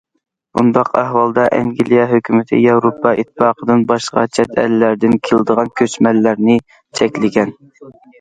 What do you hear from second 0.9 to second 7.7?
ئەھۋالدا ئەنگلىيە ھۆكۈمىتى ياۋروپا ئىتتىپاقىدىن باشقا چەت ئەللەردىن كېلىدىغان كۆچمەنلەرنى چەكلىگەن.